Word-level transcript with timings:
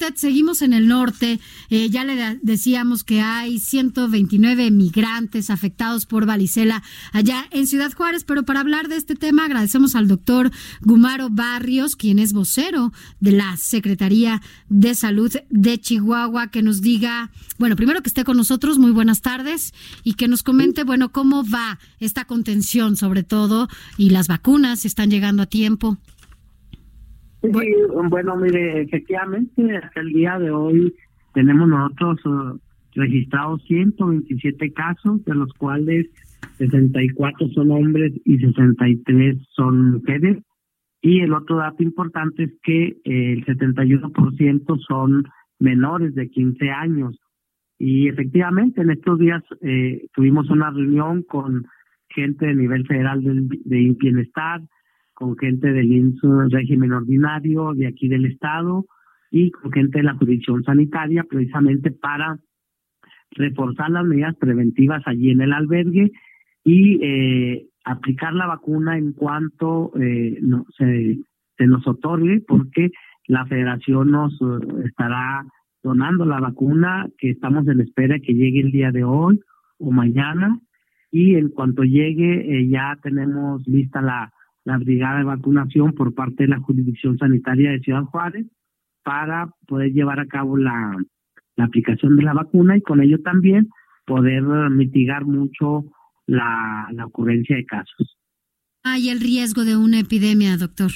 Usted, 0.00 0.16
seguimos 0.16 0.62
en 0.62 0.72
el 0.72 0.88
norte. 0.88 1.40
Eh, 1.68 1.90
ya 1.90 2.04
le 2.04 2.38
decíamos 2.40 3.04
que 3.04 3.20
hay 3.20 3.58
129 3.58 4.70
migrantes 4.70 5.50
afectados 5.50 6.06
por 6.06 6.24
varicela 6.24 6.82
allá 7.12 7.46
en 7.50 7.66
Ciudad 7.66 7.92
Juárez, 7.92 8.24
pero 8.24 8.42
para 8.44 8.60
hablar 8.60 8.88
de 8.88 8.96
este 8.96 9.14
tema 9.14 9.44
agradecemos 9.44 9.94
al 9.94 10.08
doctor 10.08 10.50
Gumaro 10.80 11.28
Barrios, 11.28 11.96
quien 11.96 12.18
es 12.18 12.32
vocero 12.32 12.94
de 13.20 13.32
la 13.32 13.58
Secretaría 13.58 14.40
de 14.70 14.94
Salud 14.94 15.36
de 15.50 15.78
Chihuahua, 15.78 16.46
que 16.46 16.62
nos 16.62 16.80
diga, 16.80 17.30
bueno, 17.58 17.76
primero 17.76 18.00
que 18.00 18.08
esté 18.08 18.24
con 18.24 18.38
nosotros, 18.38 18.78
muy 18.78 18.92
buenas 18.92 19.20
tardes, 19.20 19.74
y 20.02 20.14
que 20.14 20.28
nos 20.28 20.42
comente, 20.42 20.82
bueno, 20.82 21.12
cómo 21.12 21.44
va 21.44 21.78
esta 21.98 22.24
contención 22.24 22.96
sobre 22.96 23.22
todo 23.22 23.68
y 23.98 24.08
las 24.08 24.28
vacunas, 24.28 24.86
están 24.86 25.10
llegando 25.10 25.42
a 25.42 25.46
tiempo. 25.46 25.98
Sí, 27.42 27.48
bueno, 28.10 28.36
mire, 28.36 28.82
efectivamente, 28.82 29.76
hasta 29.76 30.00
el 30.00 30.08
día 30.12 30.38
de 30.38 30.50
hoy 30.50 30.94
tenemos 31.32 31.68
nosotros 31.68 32.24
uh, 32.26 32.58
registrados 32.94 33.62
127 33.64 34.72
casos, 34.72 35.24
de 35.24 35.34
los 35.34 35.52
cuales 35.54 36.06
64 36.58 37.48
son 37.54 37.70
hombres 37.70 38.12
y 38.24 38.38
63 38.38 39.38
son 39.50 39.92
mujeres. 39.92 40.38
Y 41.02 41.20
el 41.20 41.32
otro 41.32 41.56
dato 41.56 41.82
importante 41.82 42.44
es 42.44 42.52
que 42.62 42.88
eh, 43.04 43.32
el 43.32 43.44
71% 43.46 44.78
son 44.86 45.24
menores 45.58 46.14
de 46.14 46.28
15 46.28 46.70
años. 46.70 47.18
Y 47.78 48.08
efectivamente, 48.08 48.82
en 48.82 48.90
estos 48.90 49.18
días 49.18 49.42
eh, 49.62 50.06
tuvimos 50.14 50.50
una 50.50 50.70
reunión 50.70 51.22
con 51.22 51.64
gente 52.10 52.46
de 52.46 52.54
nivel 52.54 52.86
federal 52.86 53.22
de, 53.22 53.58
de 53.64 53.96
bienestar, 53.98 54.60
con 55.20 55.36
gente 55.36 55.70
del 55.70 55.92
INSS 55.92 56.50
régimen 56.50 56.92
ordinario 56.92 57.74
de 57.74 57.86
aquí 57.86 58.08
del 58.08 58.24
Estado 58.24 58.86
y 59.30 59.50
con 59.50 59.70
gente 59.70 59.98
de 59.98 60.04
la 60.04 60.14
jurisdicción 60.14 60.64
sanitaria, 60.64 61.24
precisamente 61.28 61.90
para 61.90 62.38
reforzar 63.32 63.90
las 63.90 64.06
medidas 64.06 64.34
preventivas 64.36 65.02
allí 65.04 65.30
en 65.30 65.42
el 65.42 65.52
albergue 65.52 66.10
y 66.64 67.04
eh, 67.04 67.66
aplicar 67.84 68.32
la 68.32 68.46
vacuna 68.46 68.96
en 68.96 69.12
cuanto 69.12 69.92
eh, 70.00 70.38
no, 70.40 70.64
se, 70.78 71.18
nos 71.58 71.86
otorgue, 71.86 72.40
porque 72.40 72.90
la 73.26 73.44
federación 73.44 74.12
nos 74.12 74.32
eh, 74.40 74.86
estará 74.86 75.44
donando 75.82 76.24
la 76.24 76.40
vacuna 76.40 77.06
que 77.18 77.30
estamos 77.30 77.68
en 77.68 77.80
espera 77.80 78.18
que 78.20 78.32
llegue 78.32 78.60
el 78.60 78.72
día 78.72 78.90
de 78.90 79.04
hoy 79.04 79.38
o 79.78 79.90
mañana. 79.90 80.58
Y 81.12 81.34
en 81.34 81.50
cuanto 81.50 81.82
llegue 81.82 82.56
eh, 82.56 82.68
ya 82.68 82.96
tenemos 83.02 83.66
lista 83.66 84.00
la 84.00 84.32
la 84.64 84.78
brigada 84.78 85.18
de 85.18 85.24
vacunación 85.24 85.92
por 85.92 86.14
parte 86.14 86.44
de 86.44 86.48
la 86.50 86.60
jurisdicción 86.60 87.18
sanitaria 87.18 87.70
de 87.70 87.80
Ciudad 87.80 88.04
Juárez 88.04 88.46
para 89.02 89.50
poder 89.66 89.92
llevar 89.92 90.20
a 90.20 90.26
cabo 90.26 90.56
la, 90.56 90.96
la 91.56 91.64
aplicación 91.64 92.16
de 92.16 92.22
la 92.22 92.34
vacuna 92.34 92.76
y 92.76 92.82
con 92.82 93.00
ello 93.00 93.20
también 93.22 93.68
poder 94.06 94.42
mitigar 94.70 95.24
mucho 95.24 95.84
la, 96.26 96.88
la 96.92 97.06
ocurrencia 97.06 97.56
de 97.56 97.64
casos. 97.64 98.16
¿Hay 98.82 99.08
el 99.08 99.20
riesgo 99.20 99.64
de 99.64 99.76
una 99.76 100.00
epidemia, 100.00 100.56
doctor? 100.56 100.90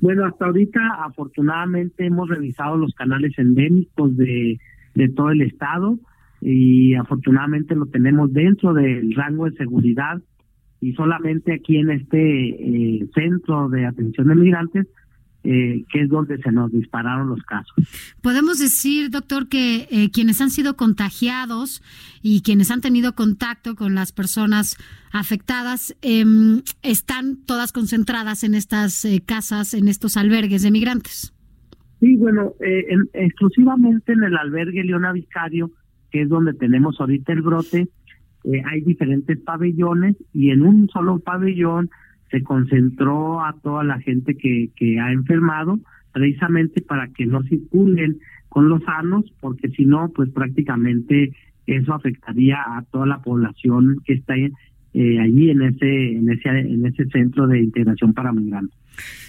Bueno, 0.00 0.26
hasta 0.26 0.46
ahorita 0.46 0.80
afortunadamente 1.04 2.06
hemos 2.06 2.28
revisado 2.28 2.76
los 2.76 2.92
canales 2.94 3.32
endémicos 3.38 4.16
de, 4.16 4.58
de 4.94 5.08
todo 5.08 5.30
el 5.30 5.42
estado 5.42 5.98
y 6.40 6.94
afortunadamente 6.94 7.74
lo 7.74 7.86
tenemos 7.86 8.32
dentro 8.32 8.74
del 8.74 9.14
rango 9.14 9.46
de 9.46 9.56
seguridad 9.56 10.20
y 10.84 10.92
solamente 10.92 11.54
aquí 11.54 11.78
en 11.78 11.90
este 11.90 12.48
eh, 12.48 13.08
centro 13.14 13.70
de 13.70 13.86
atención 13.86 14.28
de 14.28 14.34
migrantes 14.34 14.86
eh, 15.42 15.84
que 15.90 16.02
es 16.02 16.08
donde 16.10 16.38
se 16.38 16.52
nos 16.52 16.72
dispararon 16.72 17.28
los 17.28 17.42
casos. 17.42 17.74
Podemos 18.22 18.58
decir, 18.58 19.10
doctor, 19.10 19.48
que 19.48 19.88
eh, 19.90 20.10
quienes 20.10 20.42
han 20.42 20.50
sido 20.50 20.76
contagiados 20.76 21.82
y 22.22 22.42
quienes 22.42 22.70
han 22.70 22.82
tenido 22.82 23.14
contacto 23.14 23.76
con 23.76 23.94
las 23.94 24.12
personas 24.12 24.76
afectadas 25.10 25.96
em, 26.02 26.62
están 26.82 27.36
todas 27.46 27.72
concentradas 27.72 28.44
en 28.44 28.54
estas 28.54 29.06
casas, 29.24 29.72
en 29.72 29.88
estos 29.88 30.18
albergues 30.18 30.62
de 30.62 30.70
migrantes. 30.70 31.34
Sí, 32.00 32.16
bueno, 32.16 32.52
exclusivamente 33.14 34.12
en 34.12 34.24
el 34.24 34.36
albergue 34.36 34.84
Leona 34.84 35.12
Vicario, 35.12 35.70
que 36.10 36.22
es 36.22 36.28
donde 36.28 36.52
tenemos 36.52 37.00
ahorita 37.00 37.32
el 37.32 37.42
brote, 37.42 37.88
eh, 38.44 38.62
hay 38.64 38.80
diferentes 38.82 39.38
pabellones 39.40 40.16
y 40.32 40.50
en 40.50 40.62
un 40.62 40.88
solo 40.88 41.18
pabellón 41.18 41.90
se 42.30 42.42
concentró 42.42 43.40
a 43.40 43.54
toda 43.62 43.84
la 43.84 44.00
gente 44.00 44.36
que, 44.36 44.70
que 44.76 45.00
ha 45.00 45.12
enfermado 45.12 45.78
precisamente 46.12 46.80
para 46.80 47.08
que 47.08 47.26
no 47.26 47.42
circulen 47.42 48.18
con 48.48 48.68
los 48.68 48.82
sanos 48.84 49.24
porque 49.40 49.68
si 49.70 49.84
no 49.84 50.10
pues 50.14 50.30
prácticamente 50.30 51.32
eso 51.66 51.94
afectaría 51.94 52.58
a 52.60 52.82
toda 52.90 53.06
la 53.06 53.18
población 53.22 54.00
que 54.04 54.14
está 54.14 54.34
eh, 54.36 54.50
allí 55.20 55.50
en 55.50 55.62
ese 55.62 56.12
en 56.12 56.30
ese 56.30 56.48
en 56.48 56.86
ese 56.86 57.06
centro 57.06 57.46
de 57.48 57.60
integración 57.60 58.14
para 58.14 58.32
migrantes 58.32 58.78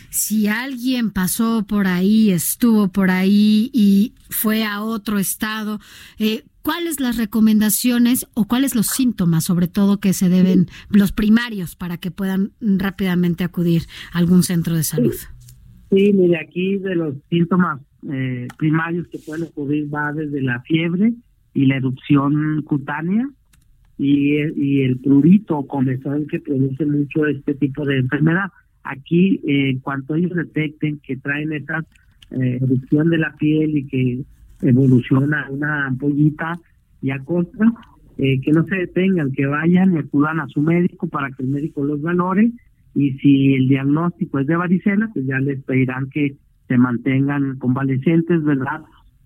si 0.09 0.47
alguien 0.47 1.11
pasó 1.11 1.65
por 1.67 1.87
ahí, 1.87 2.31
estuvo 2.31 2.89
por 2.89 3.11
ahí 3.11 3.69
y 3.73 4.13
fue 4.29 4.63
a 4.63 4.81
otro 4.81 5.19
estado, 5.19 5.79
eh, 6.19 6.43
¿cuáles 6.61 6.99
las 6.99 7.17
recomendaciones 7.17 8.27
o 8.33 8.45
cuáles 8.45 8.75
los 8.75 8.87
síntomas, 8.87 9.43
sobre 9.43 9.67
todo, 9.67 9.99
que 9.99 10.13
se 10.13 10.29
deben, 10.29 10.67
los 10.89 11.11
primarios, 11.11 11.75
para 11.75 11.97
que 11.97 12.11
puedan 12.11 12.51
rápidamente 12.59 13.43
acudir 13.43 13.83
a 14.11 14.19
algún 14.19 14.43
centro 14.43 14.75
de 14.75 14.83
salud? 14.83 15.13
Sí, 15.91 16.11
mire, 16.13 16.39
aquí 16.39 16.77
de 16.77 16.95
los 16.95 17.15
síntomas 17.29 17.81
eh, 18.11 18.47
primarios 18.57 19.07
que 19.07 19.19
pueden 19.19 19.43
ocurrir 19.43 19.93
va 19.93 20.11
desde 20.13 20.41
la 20.41 20.61
fiebre 20.61 21.13
y 21.53 21.65
la 21.65 21.77
erupción 21.77 22.61
cutánea 22.63 23.29
y, 23.97 24.35
y 24.35 24.81
el 24.81 24.97
prurito 24.99 25.57
o 25.57 25.67
comezón 25.67 26.27
que 26.27 26.39
produce 26.39 26.85
mucho 26.85 27.25
este 27.25 27.53
tipo 27.55 27.85
de 27.85 27.99
enfermedad. 27.99 28.51
Aquí, 28.85 29.41
eh, 29.47 29.71
en 29.71 29.79
cuanto 29.79 30.15
ellos 30.15 30.33
detecten 30.33 30.99
que 30.99 31.17
traen 31.17 31.51
esa 31.53 31.83
eh, 32.31 32.59
erupción 32.61 33.09
de 33.09 33.17
la 33.17 33.35
piel 33.35 33.77
y 33.77 33.87
que 33.87 34.23
evoluciona 34.61 35.47
una 35.49 35.87
ampollita 35.87 36.59
y 37.01 37.11
acosta, 37.11 37.73
eh, 38.17 38.39
que 38.41 38.51
no 38.51 38.63
se 38.65 38.75
detengan, 38.75 39.31
que 39.31 39.45
vayan 39.45 39.93
y 39.93 39.97
acudan 39.97 40.39
a 40.39 40.47
su 40.47 40.61
médico 40.61 41.07
para 41.07 41.31
que 41.31 41.43
el 41.43 41.49
médico 41.49 41.83
los 41.83 42.01
valore 42.01 42.51
y 42.93 43.11
si 43.13 43.55
el 43.55 43.67
diagnóstico 43.67 44.39
es 44.39 44.47
de 44.47 44.55
varicela, 44.55 45.09
pues 45.13 45.25
ya 45.25 45.37
les 45.39 45.61
pedirán 45.63 46.09
que 46.09 46.35
se 46.67 46.77
mantengan 46.77 47.57
convalecientes, 47.59 48.43
¿verdad? 48.43 48.81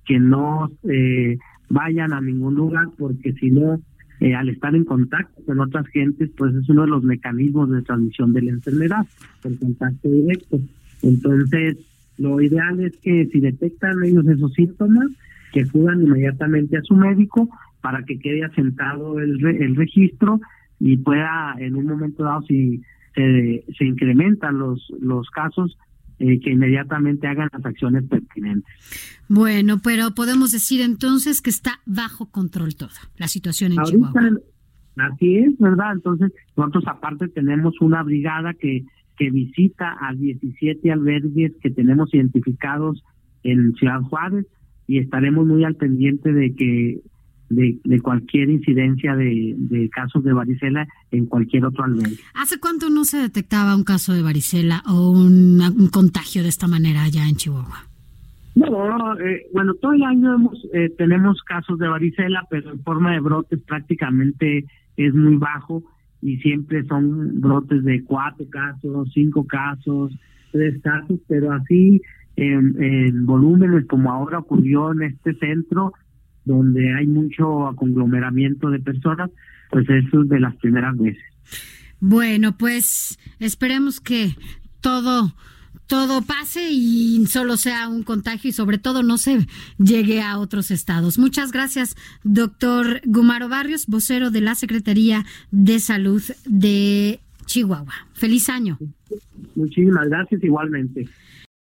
Que 0.05 0.19
no 0.19 0.71
eh, 0.83 1.37
vayan 1.69 2.13
a 2.13 2.21
ningún 2.21 2.55
lugar 2.55 2.87
porque 2.97 3.33
si 3.33 3.51
no 3.51 3.79
eh, 4.19 4.35
al 4.35 4.49
estar 4.49 4.75
en 4.75 4.83
contacto 4.83 5.43
con 5.45 5.59
otras 5.59 5.87
gentes, 5.87 6.29
pues 6.37 6.53
es 6.55 6.67
uno 6.69 6.81
de 6.83 6.89
los 6.89 7.03
mecanismos 7.03 7.69
de 7.69 7.81
transmisión 7.81 8.33
de 8.33 8.41
la 8.41 8.51
enfermedad, 8.51 9.05
el 9.43 9.57
contacto 9.57 10.09
directo. 10.09 10.59
Entonces, 11.01 11.77
lo 12.17 12.41
ideal 12.41 12.79
es 12.81 12.97
que 12.97 13.27
si 13.31 13.39
detectan 13.39 14.03
ellos 14.03 14.27
esos 14.27 14.53
síntomas, 14.53 15.07
que 15.53 15.61
acudan 15.61 16.01
inmediatamente 16.01 16.77
a 16.77 16.83
su 16.83 16.95
médico 16.95 17.49
para 17.81 18.03
que 18.03 18.19
quede 18.19 18.43
asentado 18.43 19.19
el, 19.19 19.43
el 19.45 19.75
registro 19.75 20.39
y 20.79 20.97
pueda 20.97 21.55
en 21.57 21.75
un 21.75 21.85
momento 21.85 22.23
dado, 22.23 22.41
si 22.43 22.81
se, 23.15 23.63
se 23.77 23.85
incrementan 23.85 24.59
los, 24.59 24.93
los 25.01 25.29
casos, 25.29 25.77
eh, 26.19 26.39
que 26.39 26.51
inmediatamente 26.51 27.27
hagan 27.27 27.49
las 27.51 27.65
acciones 27.65 28.03
pertinentes. 28.03 28.71
Bueno, 29.27 29.79
pero 29.83 30.13
podemos 30.15 30.51
decir 30.51 30.81
entonces 30.81 31.41
que 31.41 31.49
está 31.49 31.79
bajo 31.85 32.29
control 32.29 32.75
toda 32.75 32.91
la 33.17 33.27
situación 33.27 33.73
en 33.73 33.83
Chihuahua. 33.83 34.39
Así 34.97 35.37
es, 35.37 35.57
¿verdad? 35.59 35.93
Entonces, 35.93 36.31
nosotros 36.57 36.83
aparte 36.87 37.29
tenemos 37.29 37.79
una 37.79 38.03
brigada 38.03 38.53
que, 38.53 38.83
que 39.17 39.29
visita 39.29 39.95
a 40.01 40.13
17 40.13 40.91
albergues 40.91 41.53
que 41.61 41.69
tenemos 41.69 42.13
identificados 42.13 43.01
en 43.43 43.73
Ciudad 43.75 44.01
Juárez 44.01 44.45
y 44.87 44.97
estaremos 44.97 45.45
muy 45.45 45.63
al 45.63 45.75
pendiente 45.75 46.33
de 46.33 46.53
que 46.53 47.01
de, 47.49 47.79
de 47.83 47.99
cualquier 47.99 48.49
incidencia 48.49 49.15
de, 49.15 49.55
de, 49.57 49.89
casos 49.89 50.23
de 50.23 50.33
varicela 50.33 50.87
en 51.11 51.25
cualquier 51.25 51.65
otro 51.65 51.83
albergue. 51.83 52.17
¿Hace 52.35 52.59
cuánto 52.59 52.89
no 52.89 53.05
se 53.05 53.17
detectaba 53.17 53.75
un 53.75 53.83
caso 53.83 54.13
de 54.13 54.21
varicela 54.21 54.83
o 54.87 55.09
un, 55.11 55.61
un 55.61 55.87
contagio 55.89 56.43
de 56.43 56.49
esta 56.49 56.67
manera 56.67 57.03
allá 57.03 57.27
en 57.27 57.35
Chihuahua? 57.35 57.89
No, 58.55 59.19
eh, 59.19 59.47
bueno, 59.53 59.73
todo 59.75 59.93
el 59.93 60.03
año 60.03 60.35
hemos, 60.35 60.67
eh, 60.73 60.89
tenemos 60.97 61.41
casos 61.43 61.79
de 61.79 61.87
varicela, 61.87 62.45
pero 62.49 62.71
en 62.71 62.81
forma 62.81 63.13
de 63.13 63.19
brotes 63.19 63.59
prácticamente 63.61 64.65
es 64.97 65.13
muy 65.13 65.37
bajo 65.37 65.83
y 66.21 66.37
siempre 66.37 66.83
son 66.85 67.39
brotes 67.39 67.83
de 67.83 68.03
cuatro 68.03 68.45
casos, 68.49 69.09
cinco 69.13 69.45
casos, 69.45 70.11
tres 70.51 70.81
casos, 70.81 71.19
pero 71.27 71.53
así 71.53 72.01
en, 72.35 72.81
en 72.81 73.25
volúmenes 73.25 73.85
como 73.87 74.11
ahora 74.11 74.39
ocurrió 74.39 74.91
en 74.91 75.03
este 75.03 75.35
centro, 75.35 75.93
donde 76.45 76.93
hay 76.93 77.07
mucho 77.07 77.71
conglomeramiento 77.75 78.69
de 78.69 78.79
personas, 78.79 79.29
pues 79.69 79.89
eso 79.89 80.23
es 80.23 80.29
de 80.29 80.39
las 80.39 80.55
primeras 80.57 80.97
veces. 80.97 81.23
Bueno, 81.99 82.57
pues 82.57 83.19
esperemos 83.39 83.99
que 83.99 84.35
todo 84.81 85.33
todo 85.89 86.21
pase 86.21 86.69
y 86.69 87.25
solo 87.25 87.57
sea 87.57 87.89
un 87.89 88.03
contagio 88.03 88.51
y 88.51 88.53
sobre 88.53 88.77
todo 88.77 89.01
no 89.01 89.17
se 89.17 89.47
llegue 89.79 90.21
a 90.21 90.37
otros 90.37 90.69
estados. 90.69 91.17
Muchas 91.17 91.51
gracias, 91.51 91.95
doctor 92.23 93.01
Gumaro 93.05 93.49
Barrios, 93.49 93.87
vocero 93.87 94.29
de 94.29 94.41
la 94.41 94.53
Secretaría 94.53 95.25
de 95.49 95.79
Salud 95.79 96.21
de 96.45 97.19
Chihuahua. 97.47 97.93
Feliz 98.13 98.49
año. 98.49 98.77
Muchísimas 99.55 100.07
gracias 100.09 100.43
igualmente. 100.43 101.09